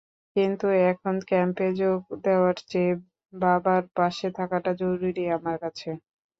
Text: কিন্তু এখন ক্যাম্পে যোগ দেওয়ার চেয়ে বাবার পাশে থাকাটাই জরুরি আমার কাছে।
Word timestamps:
কিন্তু 0.35 0.67
এখন 0.89 1.15
ক্যাম্পে 1.29 1.67
যোগ 1.79 1.99
দেওয়ার 2.25 2.57
চেয়ে 2.69 2.93
বাবার 3.33 3.83
পাশে 3.95 4.27
থাকাটাই 4.37 4.75
জরুরি 4.81 5.23
আমার 5.37 5.55
কাছে। 5.63 5.89